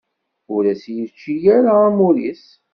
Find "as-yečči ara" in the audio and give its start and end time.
0.73-1.73